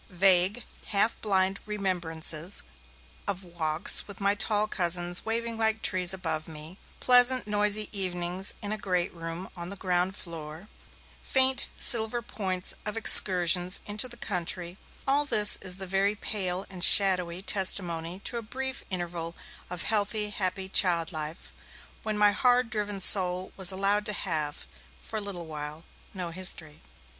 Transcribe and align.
Vague, 0.09 0.63
half 0.87 1.21
blind 1.21 1.59
remembrances 1.67 2.63
of 3.27 3.43
walks, 3.43 4.07
with 4.07 4.19
my 4.19 4.33
tall 4.33 4.65
cousins 4.67 5.23
waving 5.25 5.59
like 5.59 5.83
trees 5.83 6.11
above 6.11 6.47
me, 6.47 6.79
pleasant 6.99 7.45
noisy 7.45 7.87
evenings 7.91 8.55
in 8.63 8.71
a 8.71 8.79
great 8.79 9.13
room 9.13 9.47
on 9.55 9.69
the 9.69 9.75
ground 9.75 10.15
floor, 10.15 10.67
faint 11.21 11.67
silver 11.77 12.19
points 12.23 12.73
of 12.83 12.97
excursions 12.97 13.79
into 13.85 14.07
the 14.07 14.17
country, 14.17 14.75
all 15.07 15.23
this 15.23 15.57
is 15.61 15.77
the 15.77 15.85
very 15.85 16.15
pale 16.15 16.65
and 16.67 16.83
shadowy 16.83 17.43
testimony 17.43 18.17
to 18.21 18.37
a 18.37 18.41
brief 18.41 18.83
interval 18.89 19.35
of 19.69 19.83
healthy, 19.83 20.31
happy 20.31 20.67
child 20.67 21.11
life, 21.11 21.53
when 22.01 22.17
my 22.17 22.31
hard 22.31 22.71
driven 22.71 22.99
soul 22.99 23.51
was 23.55 23.71
allowed 23.71 24.07
to 24.07 24.13
have, 24.13 24.65
for 24.97 25.17
a 25.17 25.21
little 25.21 25.45
while, 25.45 25.83
no 26.11 26.31
history. 26.31 26.81